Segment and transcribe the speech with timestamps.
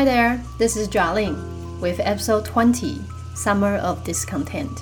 [0.00, 1.36] Hi there, this is jalin
[1.78, 3.02] with episode twenty,
[3.34, 4.78] Summer of Discontent.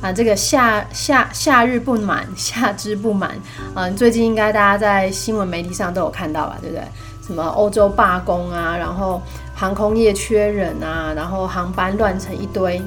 [0.00, 3.32] 啊，这个夏夏夏日不满， 夏之不满，
[3.74, 6.84] 嗯，最近应该大家在新闻媒体上都有看到吧，对不对？
[7.26, 9.20] 什么欧洲罢工啊，然后
[9.56, 12.80] 航空业缺人啊，然后航班乱成一堆，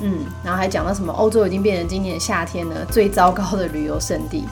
[0.00, 4.44] 嗯，然后还讲到什么欧洲已经变成今年夏天呢最糟糕的旅游胜地。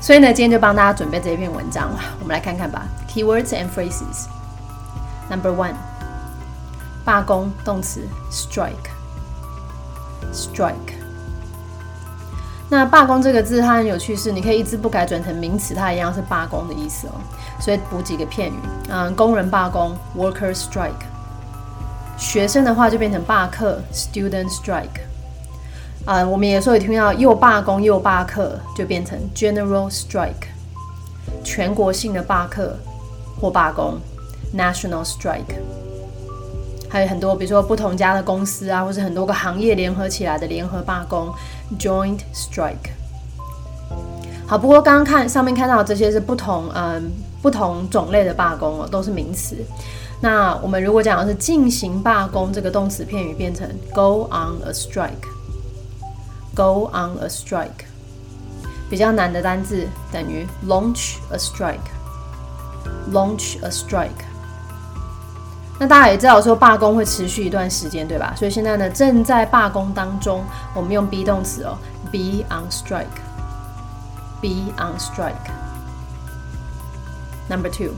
[0.00, 2.88] 所以呢，今天就帮大家准备这一篇文章了，我们来看看吧。
[3.06, 4.24] Keywords and phrases.
[5.30, 5.74] Number one，
[7.04, 8.00] 罢工动词
[8.32, 10.72] strike，strike。
[12.70, 17.12] 那罢工这个字它很有趣，是你可以一字不改转成名词，它一样是罢工的意思哦。
[17.58, 20.92] 所以补几个片语，嗯，工人罢工 （worker strike），
[22.18, 25.00] 学生的话就变成罢课 （student strike）。
[26.04, 30.46] 啊，我们有时候也听到又罢工又罢课，就变成 general strike，
[31.42, 32.76] 全国性的罢课
[33.40, 33.98] 或罢工
[34.56, 35.56] （national strike）。
[36.90, 41.30] 还有很多，比如说不同家的公司啊，或是很多个行业联合起来的联合罢工
[41.78, 42.92] （joint strike）。
[44.46, 49.54] 好，不过刚刚看上面看到这些是不同，嗯，不同种类的罢工哦，都是名词。
[50.22, 57.84] 那我们如果讲的是进行罢工，这个动词片语变成 go on a strike，go on a strike。
[58.88, 64.24] 比较难的单字等于 launch a strike，launch a strike。
[65.80, 68.34] 那大家也知道说罢工会持续一段时间，对吧？
[68.36, 70.42] 所以现在呢正在罢工当中，
[70.74, 71.78] 我们用 be 动词哦
[72.10, 75.52] ，be on strike，be on strike。
[77.48, 77.92] Number two，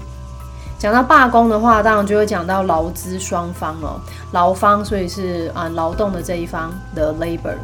[0.78, 3.98] 讲到罢工的话，当然就会讲到劳资双方哦，
[4.32, 7.56] 劳方所以是啊劳动的这一方，the labor，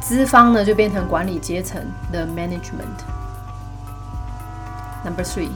[0.00, 1.78] 资方呢就变成管理阶层
[2.10, 3.04] ，the management。
[5.04, 5.50] Number three。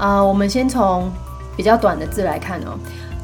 [0.00, 1.12] 啊，我们先从
[1.54, 2.78] 比较短的字来看哦。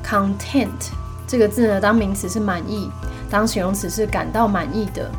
[0.04, 0.90] Content
[1.26, 2.90] 这个字呢，当名词是满意，
[3.30, 5.10] 当形容词是感到满意的，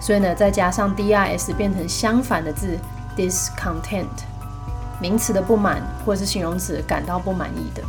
[0.00, 2.78] 所以呢，再加上 dis 变成相反的字
[3.16, 4.06] discontent，
[4.98, 7.82] 名词的不满或者是形容词感到不满意的。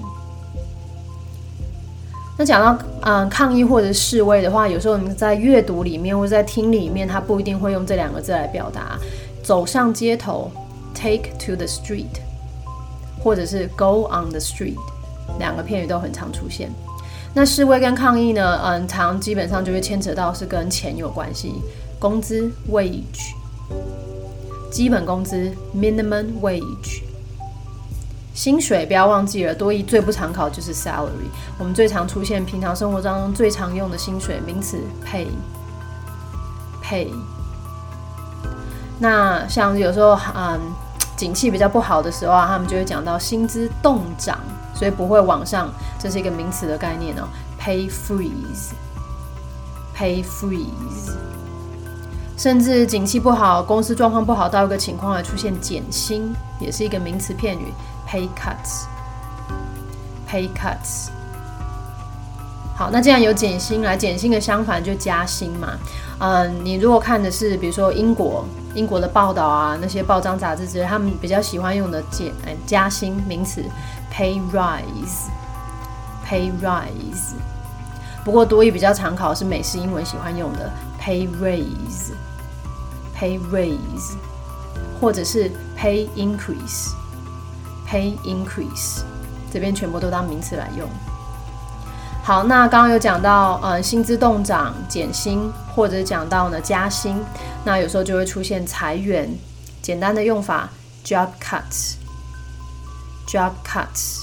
[2.38, 8.98] 那讲到嗯抗议或者示威的话，有时候你在阅读里面或者在听里面，它不一定会用这两个字来表达。
[9.42, 10.50] 走上街头
[10.94, 12.20] ，take to the street，
[13.22, 14.78] 或者是 go on the street，
[15.38, 16.70] 两个片语都很常出现。
[17.34, 21.54] 那示威跟抗议呢，嗯，常基本上就会牵扯到是跟钱有关系。
[21.98, 23.34] 工资 wage，
[24.70, 27.02] 基本工资 minimum wage。
[28.32, 31.28] 薪水不要忘记了，多一最不常考就是 salary。
[31.58, 37.08] 我们最常出现平常生活当中最常用的薪水名词 pay，pay。
[38.98, 40.60] 那像有时候嗯，
[41.16, 44.38] 景气比较不好的时候啊，他们就会讲到薪资冻涨，
[44.74, 45.68] 所以不会往上，
[45.98, 47.28] 这是一个名词的概念哦
[47.60, 51.12] ，pay freeze，pay freeze。
[52.36, 57.66] 甚至景气不好，公司状况不好到一个情况来出现减薪，也是一个名词片语。
[58.10, 58.86] Pay cuts,
[60.28, 61.10] pay cuts。
[62.76, 65.78] 好，那既然有减薪，来减薪的相反就加薪嘛。
[66.18, 73.62] 嗯，你如果看的是比如说英国英国的报道啊，那些报章杂志之类，他们比较喜欢用的减哎加薪名词
[74.12, 75.28] pay rise,
[76.28, 77.34] pay rise。
[78.24, 80.68] 不过多一比较常考是美式英文喜欢用的
[81.00, 82.10] pay raise,
[83.16, 84.16] pay raise，
[85.00, 85.48] 或者是
[85.78, 86.94] pay increase。
[87.90, 89.02] Pay increase，
[89.52, 90.88] 这边全部都当名词来用。
[92.22, 97.20] 好，那刚刚有讲到，呃，薪资动涨、减薪，或者讲到呢加薪，
[97.64, 99.28] 那有时候就会出现裁员。
[99.82, 100.68] 简单的用法
[101.04, 104.22] ，job cuts，job cuts，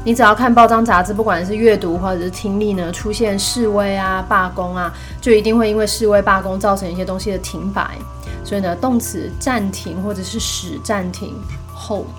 [0.05, 7.97] 你只要看报章杂志，不管是阅读或者是听力呢，出现示威啊、罢工啊，就一定会因为示威罢工造成一些东西的停摆。
[8.43, 11.35] 所以呢，动词暂停或者是使暂停
[11.75, 12.11] ，hold，hold。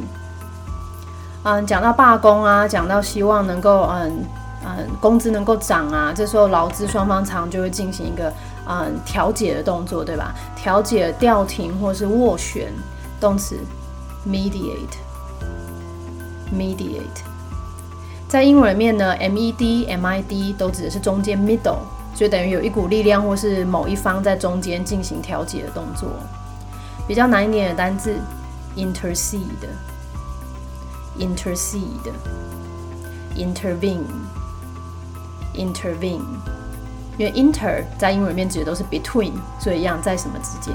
[1.43, 4.25] 嗯，讲到罢工啊，讲到希望能够嗯
[4.65, 8.33] 嗯工资能够涨啊，这时候劳资双方常就会进行一个
[8.69, 10.33] 嗯调解的动作，对吧？
[10.55, 12.69] 调解、调停或是斡旋，
[13.21, 13.59] 动词
[14.25, 17.01] mediate，mediate，
[18.29, 21.79] 在英文里面呢，med、mid 都指的是中间 middle，
[22.15, 26.09] 就等于有一股力量或是某一方在中间进行调解的动作。
[27.09, 28.15] 比较难一点的单字。
[28.77, 29.69] Intercede,
[31.19, 32.13] intercede,
[33.37, 34.05] intervene,
[35.55, 36.25] intervene。
[37.17, 40.75] 因为 inter 在英文里面指的都是 between，所以一样在什么之间。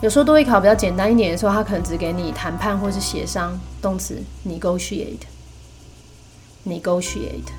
[0.00, 5.22] 有时候多一考比较简单一点的时候，它可能只给你谈判或是协商，动词 negotiate,
[6.64, 7.50] negotiate。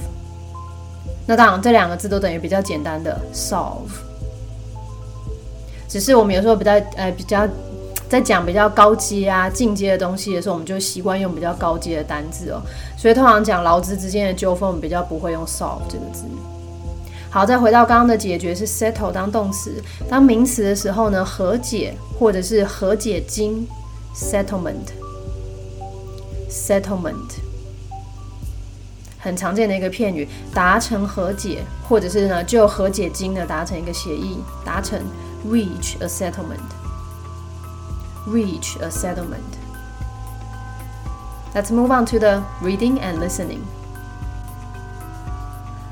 [1.26, 3.90] 那当然，这两个字都等于比较简单的 solve，
[5.88, 7.44] 只是我们有时候比较呃比较。
[8.08, 12.62] 在讲比较高阶啊、进阶的东西的时候，我们就习惯用比较高阶的单字哦。
[12.96, 16.22] 所以通常讲劳资之间的纠纷，我们比较不会用 solve 这个字。
[17.28, 23.66] 好，再回到刚刚的解决是 settle 当动词，当名词的时候呢，和解或者是和解金
[24.14, 27.14] settlement，settlement
[29.18, 31.58] 很常见的一个片语，达成和解
[31.88, 35.00] 或者是呢就和解金呢达成一个协议，达成
[35.46, 36.85] reach a settlement。
[38.26, 39.59] Reach a settlement.
[41.54, 43.66] Let's move on to the reading and listening.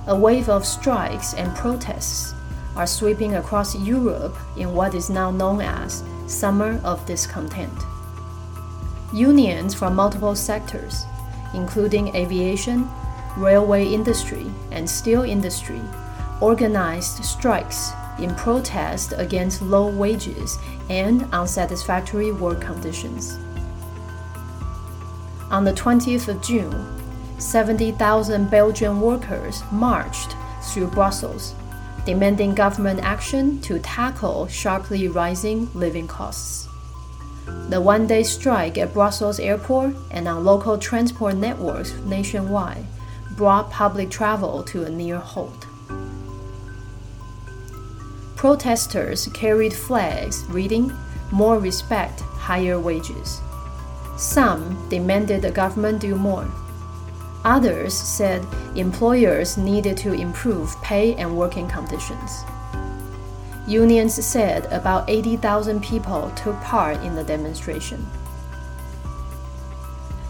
[0.07, 2.35] A wave of strikes and protests
[2.77, 7.73] are sweeping across Europe in what is now known as Summer of Discontent.
[9.15, 11.05] Unions from multiple sectors,
[11.55, 12.89] including aviation,
[13.37, 15.81] railway industry, and steel industry,
[16.41, 23.39] organized strikes in protest against low wages and unsatisfactory work conditions.
[25.51, 27.01] On the 20th of June,
[27.39, 31.55] 70,000 Belgian workers marched through Brussels,
[32.07, 36.69] demanding government action to tackle sharply rising living costs.
[37.69, 42.87] The one day strike at Brussels airport and on local transport networks nationwide
[43.37, 45.64] brought public travel to a near halt.
[48.45, 50.93] Protesters carried flags reading,
[51.31, 53.41] More respect, higher wages.
[54.19, 56.47] Some demanded the government do more.
[57.47, 58.47] Others said
[58.77, 62.45] employers needed to improve pay and working conditions.
[63.67, 68.07] Unions said about 80,000 people took part in the demonstration.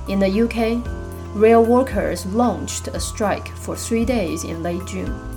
[0.07, 0.87] In the UK,
[1.35, 5.34] rail workers launched a strike for three days in late June,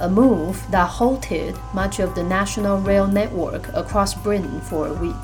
[0.00, 5.14] a move that halted much of the national rail network across Britain for a week.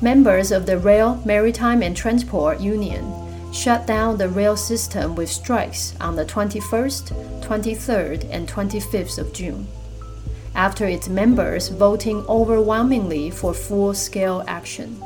[0.00, 5.94] Members of the Rail, Maritime and Transport Union shut down the rail system with strikes
[6.00, 9.66] on the 21st, 23rd, and 25th of June,
[10.54, 15.02] after its members voting overwhelmingly for full scale action.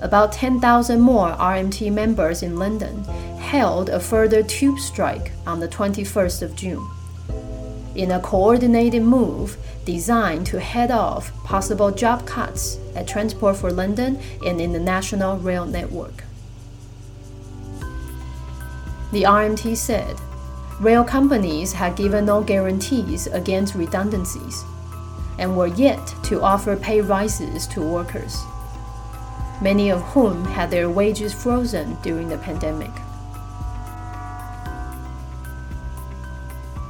[0.00, 3.02] About 10,000 more RMT members in London
[3.38, 6.88] held a further tube strike on the 21st of June.
[7.96, 14.20] In a coordinated move designed to head off possible job cuts at Transport for London
[14.46, 16.22] and in the national rail network.
[19.10, 20.16] The RMT said
[20.78, 24.62] rail companies had given no guarantees against redundancies
[25.38, 28.44] and were yet to offer pay rises to workers,
[29.60, 32.92] many of whom had their wages frozen during the pandemic.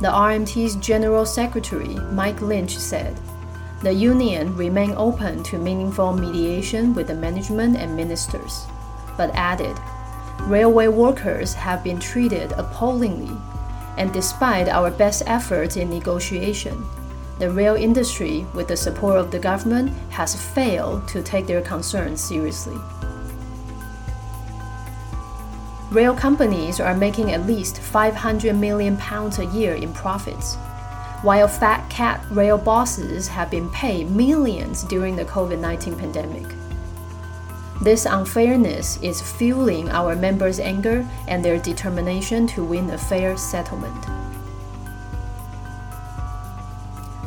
[0.01, 3.19] The RMT's General Secretary, Mike Lynch, said
[3.83, 8.67] the union remained open to meaningful mediation with the management and ministers,
[9.17, 9.77] but added
[10.43, 13.37] railway workers have been treated appallingly,
[13.97, 16.85] and despite our best efforts in negotiation,
[17.38, 22.21] the rail industry, with the support of the government, has failed to take their concerns
[22.21, 22.76] seriously.
[25.90, 30.57] Rail companies are making at least 500 million pounds a year in profits,
[31.23, 36.47] while fat cat rail bosses have been paid millions during the COVID 19 pandemic.
[37.80, 44.04] This unfairness is fueling our members' anger and their determination to win a fair settlement.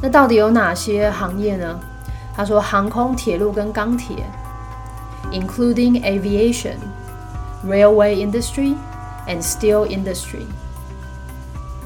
[0.00, 1.78] 那到底有哪些行业呢？
[2.34, 4.24] 他说航空、铁路跟钢铁，
[5.30, 6.76] including aviation,
[7.66, 8.74] railway industry
[9.28, 10.46] and steel industry。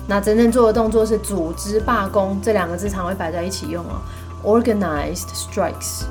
[0.06, 4.00] 那真正做的动作是组织罢工，这两个字常会摆在一起用哦。
[4.44, 6.04] Organized strikes,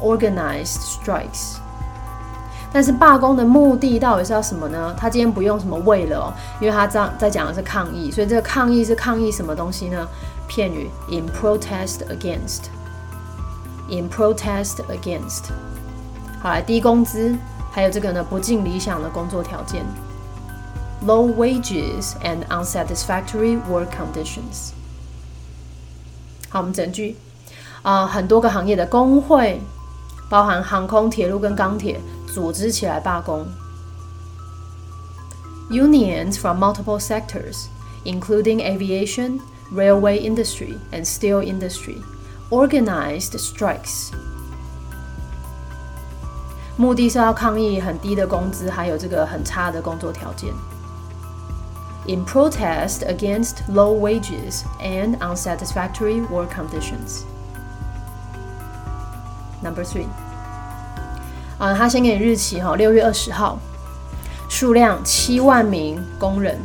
[0.00, 1.56] organized strikes。
[2.75, 4.93] 但是罢工的目的到底是要什么呢？
[4.97, 10.05] 他今天不用什么为了哦，因为他这样在讲的是抗议，所以这个抗议是抗议什么东西呢？
[10.45, 15.43] 片语 in protest against，in protest against。
[16.41, 17.33] 好，来低工资，
[17.71, 19.85] 还有这个呢不尽理想的工作条件
[21.07, 24.71] ，low wages and unsatisfactory work conditions。
[26.49, 27.15] 好，我们整句
[27.83, 29.61] 啊，很多个行业的工会，
[30.29, 32.01] 包含航空、铁路跟钢铁，
[32.34, 33.46] 组织起来罢工。
[35.70, 37.66] Unions from multiple sectors,
[38.04, 39.40] including aviation,
[39.72, 42.02] railway industry, and steel industry,
[42.50, 44.10] organized strikes.
[46.76, 50.52] 目的是要抗议很低的工资，还有这个很差的工作条件。
[52.06, 57.24] In protest against low wages and unsatisfactory work conditions.
[59.62, 60.06] Number three.
[61.57, 63.57] 啊，他先给你日期哈，六月二十号，
[64.49, 66.59] 数量七万名工人，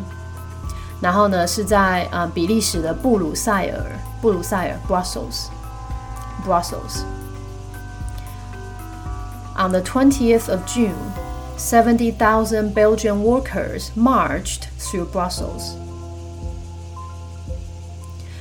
[1.01, 3.87] 然后呢是在啊比利时的布鲁塞尔，
[4.21, 7.05] 布鲁塞尔 （Brussels），Brussels。
[9.57, 10.95] On the 20th of June,
[11.59, 15.75] 70,000 Belgian workers marched through Brussels.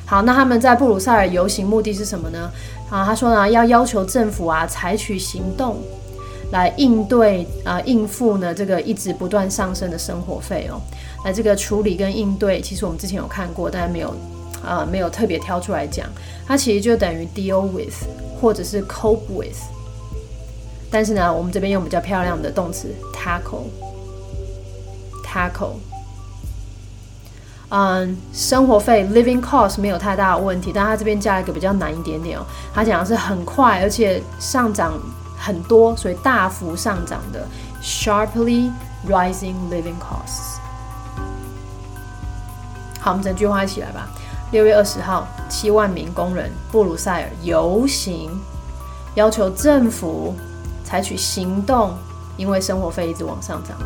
[0.06, 2.52] 好，那他们在布鲁塞尔游行目的是什么呢？
[2.90, 5.78] 啊，他说呢，要要求政府啊采取行动，
[6.52, 10.82] 来应对啊应付呢这个一直不断上升的生活费哦。
[11.24, 14.14] 那这个处理跟应对，其实我们之前有看过，但是没有
[14.66, 16.08] 啊没有特别挑出来讲。
[16.48, 18.08] 它其实就等于 deal with
[18.40, 19.58] 或者是 cope with。
[20.92, 25.76] 但是呢，我们这边用比较漂亮的动词 tackle，tackle。
[27.72, 32.44] 嗯，生活费 living cost 没有太大的问题，但它这边加了一个比较难一点点哦。
[32.74, 35.00] 它讲的是很快，而且上涨
[35.40, 37.48] 很多，所以大幅上涨的
[37.82, 38.70] sharply
[39.08, 40.60] rising living costs。
[43.00, 44.10] 好，我们整句话一起来吧。
[44.52, 48.30] 六月二十号，七万名工人布鲁塞尔游行，
[49.16, 50.36] 要求政府。
[50.82, 51.96] 采取行动，
[52.36, 53.78] 因为生活费一直往上涨。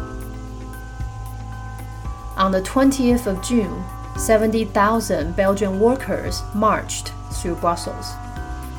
[2.38, 3.68] On the 20th of June,
[4.16, 8.14] 70,000 Belgian workers marched through Brussels,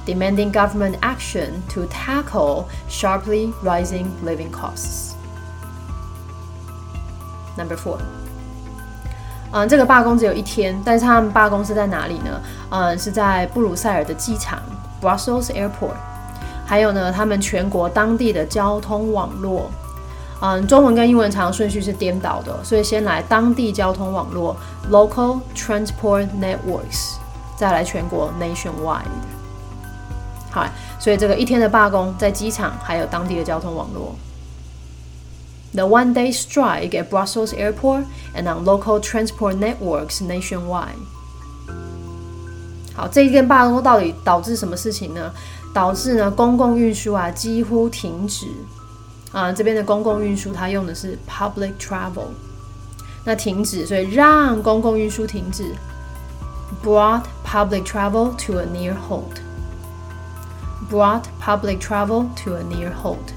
[0.07, 5.15] demanding government action to tackle sharply rising living costs.
[7.57, 7.99] Number four.
[9.53, 12.41] 嗯，这个罢工只有一天，但是他们罢工是在哪里呢？
[12.71, 14.59] 嗯，是在布鲁塞尔的机场
[15.01, 15.95] （Brussels Airport）。
[16.67, 19.71] 还有呢，他们全国当地的交通网络，
[20.41, 24.57] 嗯，中文跟英文常顺序是颠倒的，所以先来当地交通网络
[24.91, 27.19] （local transport networks），
[27.55, 29.34] 再来全国 （nationwide）。
[30.55, 30.65] 好，
[31.01, 34.15] 所以这个一天的罢工在机场还有当地的交通网络。
[35.73, 38.05] The one-day strike at Brussels Airport
[38.37, 41.03] and on local transport networks nationwide。
[42.95, 45.33] 好，这一天罢工到底导致什么事情呢？
[45.75, 48.47] 导致呢公共运输啊几乎停止
[49.33, 52.29] 啊，这边的公共运输它用的是 public travel，
[53.25, 55.75] 那停止，所以让公共运输停止
[56.85, 59.43] ，brought public travel to a near halt
[60.90, 63.34] halt，brought public travel to a near halt。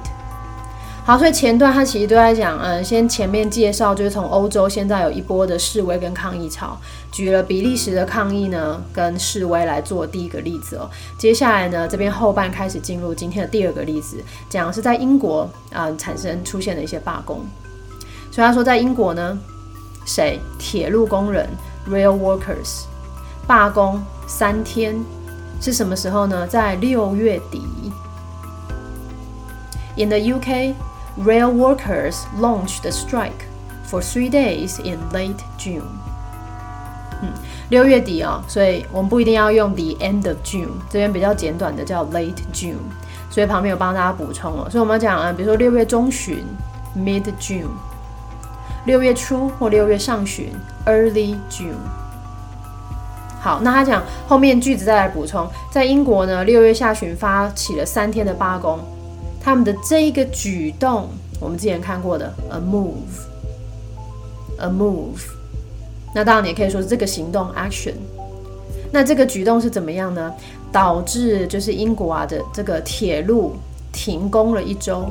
[1.07, 6.79] 好，所以前段他其实都在讲，嗯，先前面介绍就是从欧洲现在有一波的示威跟抗议潮，
[7.13, 10.89] 举了比利时的抗议呢跟示威来做第一个例子哦。
[11.19, 14.17] 接下来呢，这边后半开始进入今天的第二个例子，
[14.49, 17.45] 讲是在英国啊产生出现的一些罢工。
[18.31, 19.39] 所以他说在英国呢，
[20.07, 20.41] 谁？
[20.59, 21.47] 铁路工人
[21.87, 22.85] （rail workers）
[23.47, 24.99] 罢工三天，
[25.61, 26.47] 是什么时候呢？
[26.47, 27.63] 在六月底。
[29.97, 30.73] In the UK.
[31.19, 33.47] Rail workers launched a strike
[33.87, 35.83] for three days in late June。
[37.23, 37.31] 嗯，
[37.71, 42.77] 六月底啊、哦，所以我们不一定要用 the end of June，这边比较简短的叫 late June，
[43.31, 44.69] 所以旁边有帮大家补充哦。
[44.69, 46.45] 所以我们讲啊，比如说六月中旬
[46.97, 47.69] mid June，
[48.85, 50.53] 六月初或六月上旬
[50.87, 51.77] early June。
[53.41, 58.81] 好，那他讲后面句子再来补充，在英国呢，六月下旬发起了三天的罢工。
[59.45, 65.21] 他们的这一个举动，我们之前看过的 a move，a move，
[66.15, 67.93] 那当然你也可以说是这个行动 action。
[68.91, 70.33] 那这个举动是怎么样呢？
[70.73, 73.55] 导致就是英国啊的这个铁路
[73.93, 75.07] 停工了一周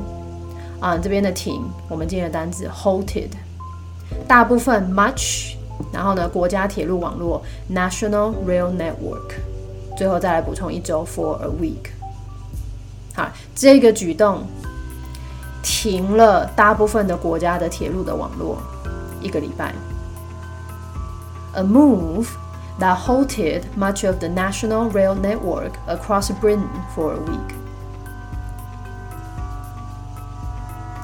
[0.80, 3.30] 啊，这边的停，我们今天的单字 halted，
[4.28, 5.54] 大部分 much，
[5.92, 9.36] 然后呢国家铁路网络 national rail network，
[9.96, 11.93] 最后再来补充一周 for a week。
[13.16, 14.44] 好，这个举动
[15.62, 18.58] 停了大部分的国家的铁路的网络
[19.22, 19.74] 一个礼拜。
[21.54, 22.26] A move
[22.80, 27.56] that halted much of the national rail network across Britain for a week.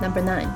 [0.02, 0.48] Number nine.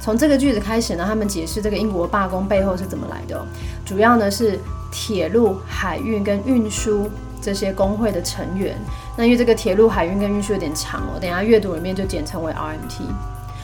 [0.00, 3.46] 从这个句子开始呢，他们解释这个英国罢工背后是怎么来的。
[3.84, 4.58] 主要呢是
[4.90, 7.10] 铁路、海运跟运输。
[7.40, 8.76] 这些工会的成员，
[9.16, 13.02] 那因为这个铁路、海运跟运输有点长哦，等下阅读里面就简称为 RMT。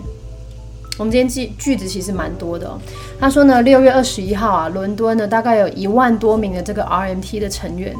[0.98, 2.80] 我们今天句句子其实蛮多的哦。
[3.20, 7.94] 他说呢，六月二十一号啊，伦敦呢大概有一万多名的这个 RMT 的成员。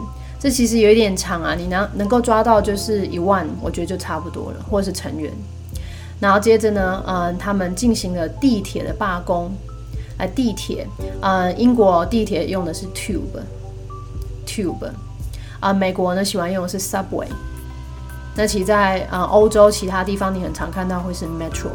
[0.45, 5.33] 这其实有一点长啊，你能能够抓到就是一万，我觉得就差不多了，或是成员。
[6.21, 9.51] 然后接着呢，嗯，他们进行了地铁的罢工，
[10.19, 10.87] 来地铁，
[11.23, 14.91] 嗯，英国地铁用的是 tube，tube，
[15.61, 17.29] 啊，美国呢喜欢用的是 subway。
[18.37, 21.71] 那其在啊欧洲其他地方，你很常看到会是 metro。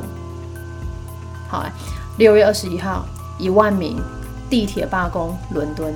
[1.47, 1.65] 好，
[2.19, 3.03] 六月二十一号，
[3.39, 3.99] 一万名
[4.47, 5.91] 地铁罢工，伦敦。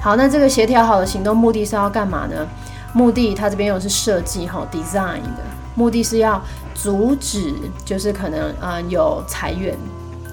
[0.00, 2.46] 好，那这个协调好的行动目的是要干嘛呢？
[2.92, 5.42] 目的它这边用的是设计哈，design 的
[5.74, 6.40] 目的是要
[6.74, 7.52] 阻止，
[7.84, 9.76] 就是可能啊有裁员，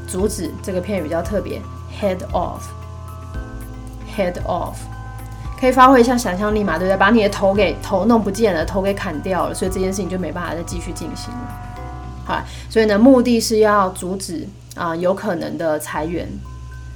[0.07, 1.61] 阻止这个片语比较特别
[1.99, 4.75] ，head off，head off。
[5.59, 6.97] 可以发挥一下想象力嘛，对不对？
[6.97, 11.47] 把你的头给头弄不见了，头给砍掉了，所以这件事情就没办法再继续进行了。
[12.25, 16.29] 好，所以呢，目的是要阻止啊有可能的裁员，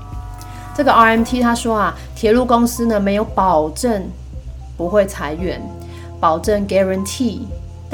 [0.74, 4.10] 这个 RMT 他说啊，铁路公司呢没有保证
[4.76, 5.62] 不会裁员，
[6.18, 7.40] 保证 guarantee，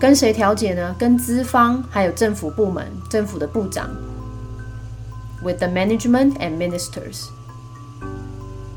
[0.00, 0.94] 跟谁调解呢？
[0.98, 3.90] 跟资方，还有政府部门、政府的部长
[5.42, 7.26] ，with the management and ministers。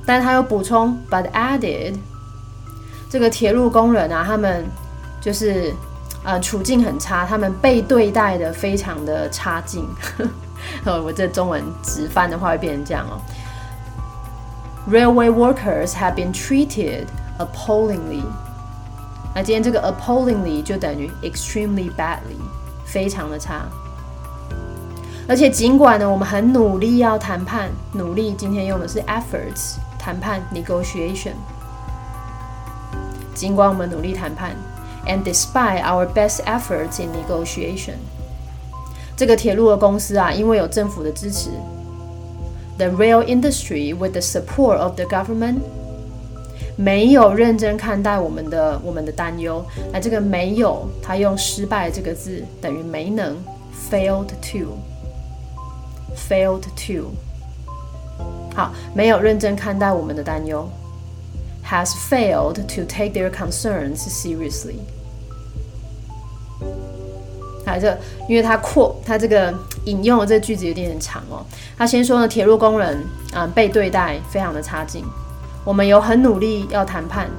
[0.06, 1.96] 但他又补充，but added，
[3.10, 4.66] 这个铁路工人啊，他们
[5.22, 5.74] 就是
[6.24, 9.88] 呃处境很差，他们被对待的非常的差劲。
[10.86, 13.22] 我这中文直翻的话会变成这样哦
[14.90, 17.06] ：Railway workers have been treated
[17.38, 18.24] appallingly。
[19.34, 22.40] 那今天这个 appallingly 就等于 extremely badly，
[22.86, 23.64] 非常的差。
[25.28, 31.34] 而且尽管呢，我们很努力要谈判，努力今天用的是 efforts 谈判 negotiation。
[33.36, 34.56] 尽管我们努力谈判
[35.06, 37.98] ，and despite our best efforts in negotiation，
[39.16, 41.52] 这个铁路的公司啊，因为有政府的支持
[42.78, 45.60] ，the rail industry with the support of the government。
[46.78, 53.38] 没有认真看待我们的我们的担忧，那这个没有，他用失败这个字等于没能
[53.90, 57.12] ，failed to，failed to，
[58.54, 60.68] 好，没有认真看待我们的担忧
[61.66, 64.76] ，has failed to take their concerns seriously。
[67.66, 69.54] 好，这因为他扩他这个
[69.86, 71.46] 引用的这个句子有点点长哦，
[71.78, 73.02] 他先说呢，铁路工人
[73.34, 75.06] 啊被对待非常的差劲。
[75.64, 77.30] 我们有很努力要谈判，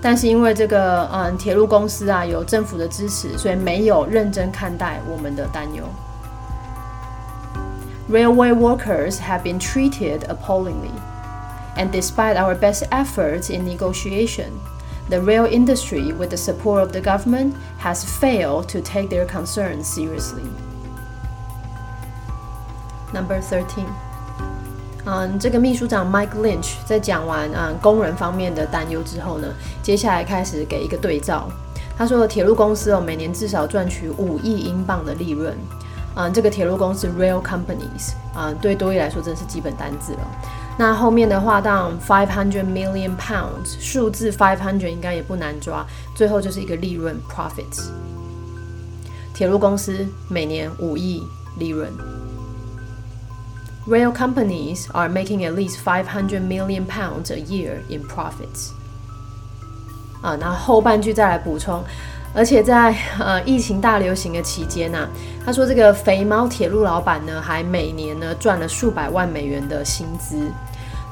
[0.00, 5.84] 但是因为这个嗯铁路公司啊有政府的支持，所以没有认真看待我们的担忧。
[8.09, 10.91] Railway workers have been treated appallingly,
[11.75, 14.51] and despite our best efforts in negotiation,
[15.07, 19.87] The rail industry, with the support of the government, has failed to take their concerns
[19.87, 20.41] seriously.
[23.13, 23.85] Number thirteen.
[25.05, 29.47] 嗯，这个秘书长 Mike Lynch 在讲完嗯工人方面的担忧之后呢，
[29.83, 31.47] 接下来开始给一个对照。
[31.95, 35.55] 他说，铁路公司哦，每年至少赚取五亿英镑的利润。
[36.20, 40.20] 嗯，这个铁路公司 Rail Companies 啊，对多益来说真是基本单字了。
[40.76, 45.86] 那后面的话，当 five hundred million pounds 数字 five hundred 应该也不难抓。
[46.14, 47.88] 最后就是一个利润 profits。
[49.32, 51.22] 铁路公司每年五亿
[51.58, 51.90] 利润。
[53.88, 58.72] Rail companies are making at least five hundred million pounds a year in profits.
[60.20, 61.82] 啊，那后半句再来补充，
[62.32, 65.08] 而且在呃疫情大流行的期间呢，
[65.44, 70.50] 他说这个肥猫铁路老板呢，还每年呢赚了数百万美元的薪资。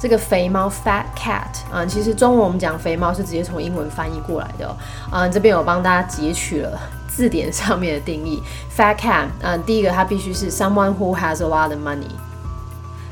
[0.00, 4.76] 这个肥猫 fat cat 啊，其实中文我们讲肥猫是直接从英文翻译过来的
[5.10, 5.26] 啊。
[5.28, 6.78] 这边有帮大家截取了
[7.08, 8.40] 字典上面的定义
[8.76, 12.14] ，fat cat 啊，第一个它必须是 someone who has a lot of money，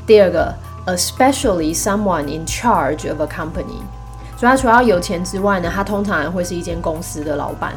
[0.07, 0.55] 第二个
[0.87, 3.83] especially someone in charge of a company。
[4.39, 7.73] 所以，他除了有钱之外呢，他通常会是一间公司的老板，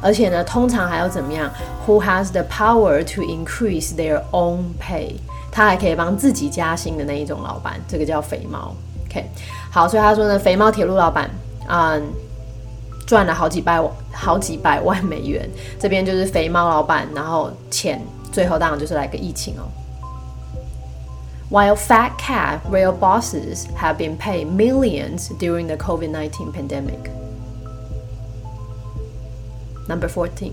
[0.00, 1.50] 而且呢，通常还要怎么样
[1.86, 5.16] ？Who has the power to increase their own pay？
[5.52, 8.74] 他还可以帮自己加薪的那一种老板，这个叫肥猫。
[9.06, 9.24] OK，
[9.70, 11.28] 好，所以他说呢，肥猫铁路老板
[11.68, 12.02] 嗯，
[13.06, 13.82] 赚了好几百
[14.12, 15.48] 好几百万美元。
[15.78, 19.66] 这边就是肥猫老板，然后钱最后当然就是来个疫情哦。
[21.50, 27.10] while fat cat rail bosses have been paid millions during the COVID 19 pandemic.
[29.90, 30.52] Number fourteen，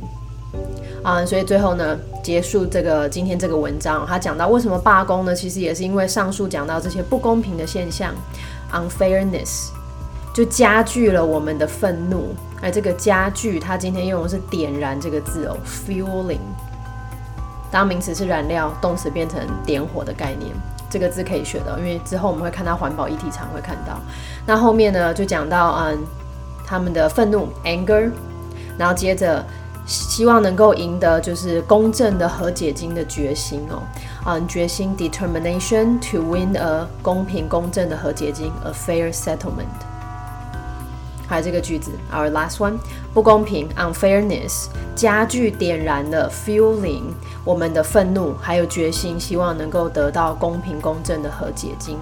[1.04, 5.36] 啊，所以最后呢，结束这个今天这个文章，他讲到为什么罢工呢？
[5.36, 8.15] 其实也是因为上述讲到这些不公平的现象
[8.73, 9.69] ，unfairness，
[10.34, 12.34] 就加剧了我们的愤怒。
[12.63, 16.39] 而这个加剧，他今天用的是点燃这个字哦，fueling。
[17.69, 20.52] 当名词是燃料，动词变成点火的概念。
[20.89, 24.00] 这个字可以学的，因为之后我们会看到环保议题常会看到。
[24.47, 26.00] 那后面呢，就讲到嗯，
[26.65, 28.10] 他们的愤怒 anger，
[28.77, 29.45] 然后接着
[29.85, 33.81] 希望能够赢得就是公正的和解金的决心哦，
[34.25, 39.65] 嗯，决心 determination to win a 公平公正的和解金 a fair settlement。
[41.29, 42.77] 还有这个句子，our last one，
[43.13, 47.03] 不公平，unfairness，加剧点燃了 fueling
[47.43, 51.97] 我们的愤怒，还有决心，希望能够得到公平公正的和解金。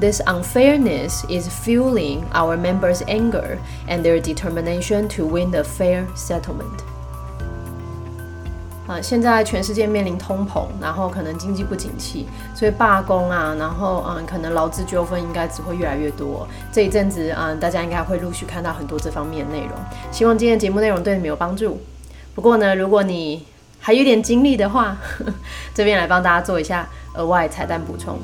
[0.00, 3.58] This unfairness is fueling our members' anger
[3.88, 6.84] and their determination to win the fair settlement.
[8.86, 16.46] 啊，现在全世界面临通膨，然后可能经济不景气，所以罢工啊，然后嗯，可能劳资纠纷应该只会越来越多。
[16.72, 19.72] 这一阵子啊，大家应该会陆续看到很多这方面的内容。
[20.12, 21.80] 希望今天的节目内容对你们有帮助。
[22.36, 23.44] 不过呢，如果你
[23.80, 24.96] 还有点精力的话，
[25.74, 28.16] 这边来帮大家做一下额外彩蛋补充。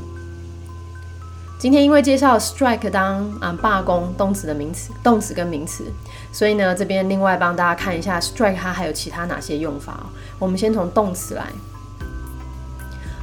[1.64, 5.83] 今天因为介绍 strike 当啊罢工动词的名词，动词跟名词，
[6.31, 9.98] 所以呢这边另外帮大家看一下 strike 它还有其他哪些用法。
[10.38, 11.46] 我们先从动词来，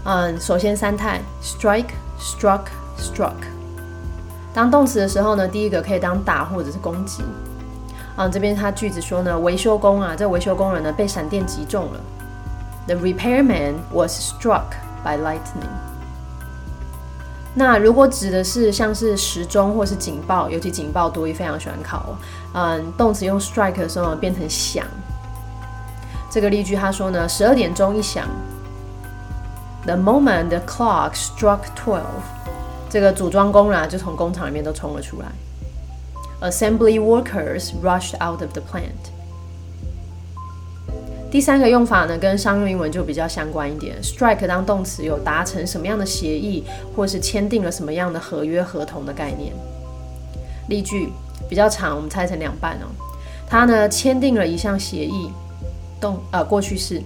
[0.06, 2.62] 嗯，首先三态 strike、struck、
[2.98, 3.36] struck。
[4.56, 7.22] 当动词的时候呢，第一个可以当打或者是攻击。
[8.16, 12.00] 嗯，这边它句子说呢，维修工啊，这维修工人呢被闪电击中了。
[12.88, 14.72] The repairman was struck
[15.04, 15.91] by lightning.
[17.54, 22.16] 那如果指的是像是时钟或是警报，尤其警报多一非常喜欢考，
[22.54, 24.86] 嗯，动词用 strike 的时候变成响。
[26.30, 28.26] 这个例句他说呢，十二点钟一响
[29.86, 32.24] ，the moment the clock struck twelve，
[32.90, 39.12] 这个组装工人就从工厂里面都冲了出来，assembly workers rushed out of the plant。
[41.32, 43.96] 第三个用法呢，跟商用英文就比较相关一点。
[44.04, 49.54] Strike 当动词有达成什么样的协议，或是签订了什么样的合约、合同的概念。
[50.68, 51.10] 例句
[51.50, 52.86] 比较长，我们拆成两半哦。
[53.48, 55.32] 他呢签订了一项协议，
[56.02, 57.02] 动呃过去式。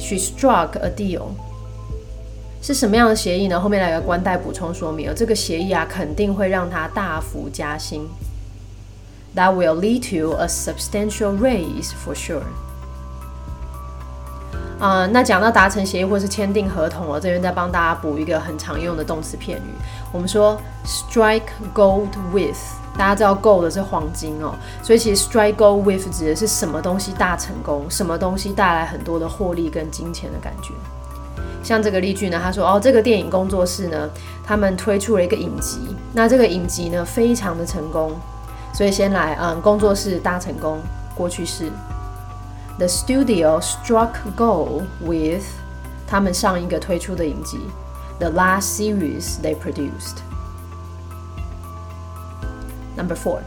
[0.00, 1.28] She struck a deal。
[2.60, 3.60] 是什么样的协议呢？
[3.60, 5.14] 后面来个关带补充说明。
[5.14, 8.08] 这个协议啊，肯定会让他大幅加薪。
[9.36, 12.42] That will lead to a substantial raise for sure.
[14.78, 19.74] 啊，那讲到达成协议或是签订合同了，这边再帮大家补一个很常用的动词片语。
[20.12, 20.56] 我们说
[20.86, 22.56] strike gold with，
[22.96, 30.72] 大家知道 gold 是黄金哦，所以其实 strike gold with 指的是什么东西大成功，什么东西带来很多的获利跟金钱的感觉。
[31.64, 34.08] 像这个例句呢，他说哦，这个电影工作室呢，
[34.46, 35.80] 他们推出了一个影集，
[36.12, 38.12] 那这个影集呢非常的成功
[38.72, 40.78] 所以先来，嗯，工作室大成功，
[41.16, 41.68] 过去式。
[42.78, 45.42] The studio struck gold with
[46.06, 47.58] 他们上一个推出的影集
[48.20, 50.18] ，the last series they produced。
[52.96, 53.40] Number four，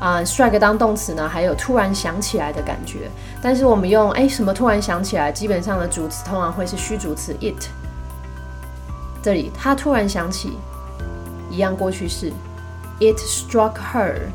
[0.00, 3.10] 啊、uh,，strike 当动词呢，还有突然想起来的感觉。
[3.42, 7.68] 但是我们用哎什么突然想起来，基本上的主词通常会是虚主词 it。
[9.22, 10.56] 这里他突然想起，
[11.50, 12.32] 一样过去式
[13.00, 14.28] ，it struck her。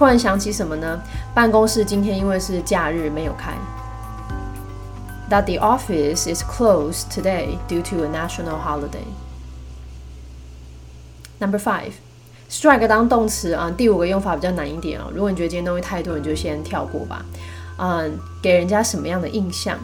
[0.00, 0.98] 突然想起什么呢？
[1.34, 3.52] 办公室今天因为是假日没有开。
[5.28, 9.04] That the office is closed today due to a national holiday.
[11.38, 11.92] Number five,
[12.50, 15.12] strike 当动词啊，第五个用法比较难一点哦。
[15.14, 17.22] 如果你觉得今天东西太多，你就先跳过吧。
[17.76, 19.78] 嗯，给人家什么样的印象？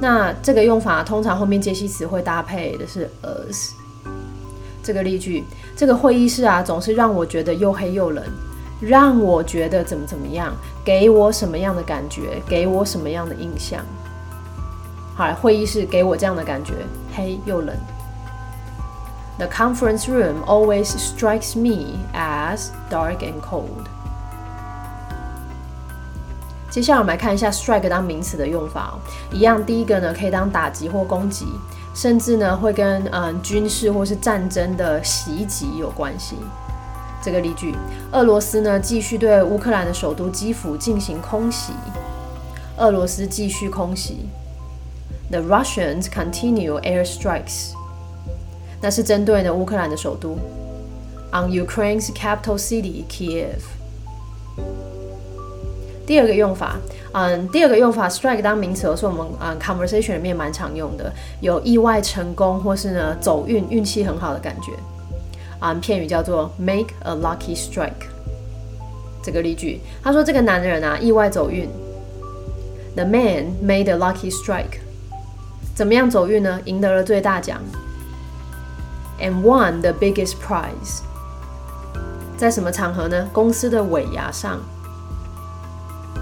[0.00, 3.70] 那这个用法通常后面介系词会搭配的是 us。
[4.82, 5.44] 这个例句，
[5.76, 8.24] 这个会议室啊，总是让我觉得又黑又冷。
[8.86, 10.52] 让我觉得怎么怎么样，
[10.84, 13.80] 给我什么样的感觉，给我什么样的印象。
[15.16, 16.74] 好，会议室给我这样的感觉，
[17.14, 17.74] 黑又冷。
[19.38, 23.86] The conference room always strikes me as dark and cold。
[26.70, 28.98] 接下来我们来看一下 strike 当名词的用法哦。
[29.32, 31.46] 一样，第一个呢可以当打击或攻击，
[31.94, 36.36] 甚至呢会跟嗯军事或是战争的袭击有关系。
[37.24, 37.74] 这个例句：
[38.12, 41.72] 俄罗斯呢继续对乌克兰的首都基辅进行空袭。
[42.76, 44.28] 俄罗斯继续空袭。
[45.30, 47.70] The Russians continue air strikes。
[48.82, 50.36] 那是针对呢乌克兰的首都。
[51.32, 53.62] On Ukraine's capital city Kiev。
[56.06, 56.76] 第二个用法，
[57.12, 61.10] 嗯，第二个用法，strike 当名词是我们嗯 conversation 里面蛮常用的，
[61.40, 64.72] 有意外成功或是呢走运、运气很好的感觉。
[65.64, 68.06] 啊，片语叫做 make a lucky strike。
[69.22, 71.66] 这个例句，他说这个男人啊，意外走运。
[72.94, 74.80] The man made a lucky strike。
[75.74, 76.60] 怎么样走运呢？
[76.66, 77.62] 赢得了最大奖
[79.18, 81.00] ，and won the biggest prize。
[82.36, 83.26] 在什么场合呢？
[83.32, 84.60] 公司的尾牙上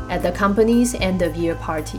[0.09, 1.99] ，at the company's end of year party。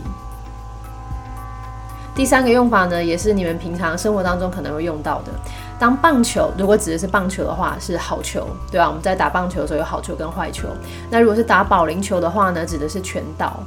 [2.16, 5.34] 第三个用法呢，也是你们平常生活当中可能会用到的。
[5.80, 8.88] 当棒球如果指的是棒球的话，是好球，对吧？
[8.88, 10.68] 我们在打棒球的时候有好球跟坏球。
[11.10, 13.60] 那如果是打保龄球的话呢，指的是全倒。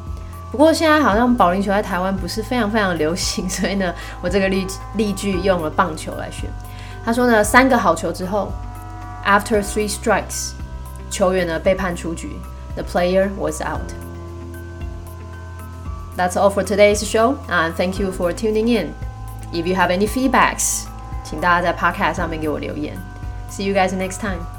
[0.50, 3.92] 不过现在好像保龄球在台湾不是非常非常流行，所以呢，
[4.22, 6.48] 我这个例例句用了棒球来选。
[7.04, 8.50] 他说呢，三个好球之后
[9.26, 10.52] ，after three strikes，
[11.10, 12.36] 球员呢被判出局
[12.74, 13.92] ，the player was out。
[16.16, 18.94] That's all for today's show, and thank you for tuning in.
[19.52, 20.84] If you have any feedbacks,
[21.28, 22.96] 请大家在 Podcast 上面给我留言。
[23.50, 24.55] See you guys next time.